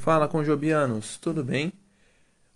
Fala 0.00 0.26
Conjobianos, 0.26 1.18
tudo 1.18 1.44
bem? 1.44 1.74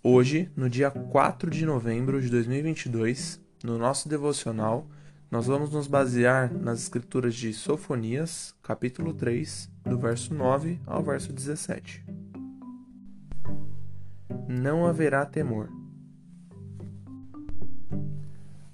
Hoje, 0.01 0.51
no 0.55 0.67
dia 0.67 0.89
4 0.89 1.51
de 1.51 1.63
novembro 1.63 2.19
de 2.19 2.27
2022, 2.27 3.39
no 3.63 3.77
nosso 3.77 4.09
devocional, 4.09 4.87
nós 5.29 5.45
vamos 5.45 5.69
nos 5.69 5.85
basear 5.85 6.51
nas 6.51 6.81
escrituras 6.81 7.35
de 7.35 7.53
Sofonias, 7.53 8.55
capítulo 8.63 9.13
3, 9.13 9.69
do 9.83 9.95
verso 9.95 10.33
9 10.33 10.79
ao 10.87 11.03
verso 11.03 11.31
17. 11.31 12.03
Não 14.49 14.87
haverá 14.87 15.23
temor. 15.23 15.69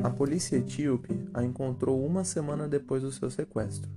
A 0.01 0.09
polícia 0.09 0.55
etíope 0.55 1.27
a 1.33 1.43
encontrou 1.43 2.05
uma 2.05 2.23
semana 2.23 2.69
depois 2.69 3.03
do 3.03 3.11
seu 3.11 3.29
sequestro. 3.29 3.91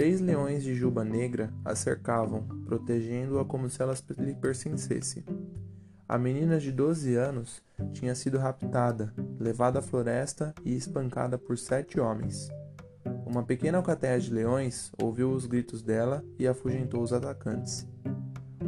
Três 0.00 0.18
leões 0.18 0.62
de 0.62 0.74
juba 0.74 1.04
negra 1.04 1.52
a 1.62 1.74
cercavam, 1.74 2.42
protegendo-a 2.64 3.44
como 3.44 3.68
se 3.68 3.82
ela 3.82 3.94
lhe 4.16 4.34
pertencesse. 4.34 5.22
A 6.08 6.16
menina 6.16 6.58
de 6.58 6.72
12 6.72 7.16
anos 7.16 7.62
tinha 7.92 8.14
sido 8.14 8.38
raptada, 8.38 9.12
levada 9.38 9.80
à 9.80 9.82
floresta 9.82 10.54
e 10.64 10.74
espancada 10.74 11.36
por 11.36 11.58
sete 11.58 12.00
homens. 12.00 12.48
Uma 13.26 13.42
pequena 13.42 13.76
alcateia 13.76 14.18
de 14.18 14.32
leões 14.32 14.90
ouviu 14.98 15.32
os 15.32 15.44
gritos 15.44 15.82
dela 15.82 16.24
e 16.38 16.48
afugentou 16.48 17.02
os 17.02 17.12
atacantes. 17.12 17.86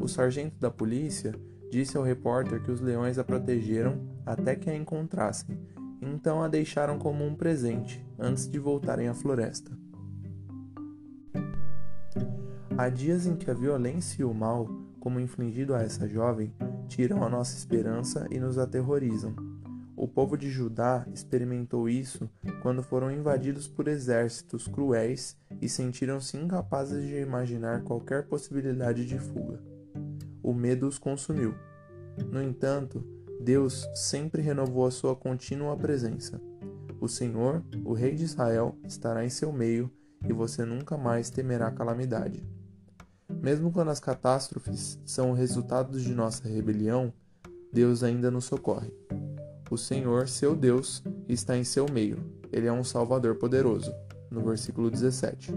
O 0.03 0.09
sargento 0.09 0.61
da 0.61 0.71
polícia 0.71 1.35
disse 1.71 1.97
ao 1.97 2.05
repórter 2.05 2.63
que 2.63 2.71
os 2.71 2.83
leões 2.83 3.19
a 3.19 3.25
protegeram 3.25 4.07
até 4.27 4.55
que 4.55 4.69
a 4.69 4.77
encontrassem, 4.77 5.59
então 6.03 6.43
a 6.43 6.49
deixaram 6.49 6.99
como 6.99 7.25
um 7.25 7.35
presente 7.35 8.07
antes 8.19 8.47
de 8.47 8.59
voltarem 8.59 9.09
à 9.09 9.15
floresta. 9.15 9.82
Há 12.79 12.89
dias 12.89 13.27
em 13.27 13.37
que 13.37 13.51
a 13.51 13.55
violência 13.55 14.23
e 14.23 14.25
o 14.25 14.33
mal, 14.33 14.67
como 14.99 15.21
infligido 15.21 15.75
a 15.75 15.83
essa 15.83 16.09
jovem, 16.09 16.55
tiram 16.89 17.23
a 17.23 17.29
nossa 17.29 17.55
esperança 17.55 18.27
e 18.31 18.41
nos 18.41 18.57
aterrorizam. 18.57 19.37
O 19.95 20.09
povo 20.09 20.39
de 20.39 20.51
Judá 20.51 21.07
experimentou 21.13 21.87
isso 21.87 22.29
quando 22.63 22.83
foram 22.83 23.11
invadidos 23.11 23.69
por 23.69 23.89
exércitos 23.89 24.67
cruéis 24.67 25.37
e 25.61 25.69
sentiram-se 25.69 26.37
incapazes 26.39 27.07
de 27.07 27.21
imaginar 27.21 27.83
qualquer 27.83 28.27
possibilidade 28.27 29.07
de 29.07 29.19
fuga. 29.19 29.63
O 30.43 30.55
medo 30.55 30.89
os 30.89 30.99
consumiu. 30.99 31.55
No 32.33 32.43
entanto, 32.43 33.05
Deus 33.39 33.87
sempre 33.95 34.41
renovou 34.41 34.87
a 34.87 34.91
sua 34.91 35.15
contínua 35.15 35.77
presença. 35.77 36.41
O 36.99 37.07
Senhor, 37.07 37.63
o 37.85 37.93
Rei 37.93 38.15
de 38.15 38.25
Israel, 38.25 38.77
estará 38.85 39.25
em 39.25 39.31
seu 39.31 39.53
meio 39.53 39.91
e 40.27 40.33
você 40.33 40.65
nunca 40.65 40.97
mais 40.97 41.29
temerá 41.29 41.71
calamidade. 41.71 42.43
Mesmo 43.43 43.73
quando 43.73 43.89
as 43.89 43.99
catástrofes 43.99 45.01
são 45.05 45.33
o 45.33 45.35
resultado 45.35 46.01
de 46.01 46.15
nossa 46.15 46.47
rebelião, 46.47 47.13
Deus 47.73 48.05
ainda 48.05 48.31
nos 48.31 48.45
socorre. 48.45 48.95
O 49.69 49.77
Senhor, 49.77 50.29
seu 50.29 50.55
Deus, 50.55 51.03
está 51.29 51.59
em 51.59 51.65
seu 51.65 51.91
meio. 51.91 52.25
Ele 52.53 52.69
é 52.69 52.73
um 52.73 52.85
Salvador 52.85 53.35
poderoso. 53.35 53.93
No 54.31 54.43
versículo 54.43 54.89
17. 54.89 55.53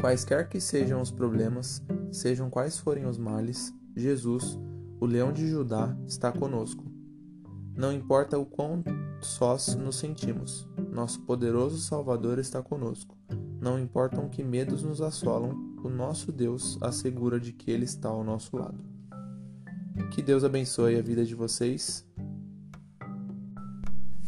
Quaisquer 0.00 0.48
que 0.48 0.60
sejam 0.60 1.00
os 1.00 1.12
problemas, 1.12 1.82
sejam 2.10 2.50
quais 2.50 2.76
forem 2.76 3.06
os 3.06 3.16
males, 3.16 3.72
Jesus, 3.96 4.58
o 5.00 5.06
leão 5.06 5.32
de 5.32 5.48
Judá, 5.48 5.96
está 6.06 6.32
conosco. 6.32 6.84
Não 7.76 7.92
importa 7.92 8.36
o 8.36 8.44
quão 8.44 8.82
sós 9.20 9.76
nos 9.76 9.96
sentimos, 9.96 10.68
nosso 10.90 11.20
poderoso 11.20 11.78
Salvador 11.78 12.40
está 12.40 12.60
conosco. 12.60 13.16
Não 13.60 13.78
importam 13.78 14.28
que 14.28 14.42
medos 14.42 14.82
nos 14.82 15.00
assolam, 15.00 15.76
o 15.82 15.88
nosso 15.88 16.30
Deus 16.30 16.78
assegura 16.80 17.40
de 17.40 17.52
que 17.52 17.70
Ele 17.70 17.84
está 17.84 18.08
ao 18.08 18.22
nosso 18.22 18.56
lado. 18.56 18.84
Que 20.12 20.22
Deus 20.22 20.44
abençoe 20.44 20.96
a 20.96 21.02
vida 21.02 21.24
de 21.24 21.34
vocês. 21.34 22.06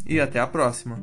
E 0.06 0.18
até 0.18 0.40
a 0.40 0.46
próxima! 0.46 0.98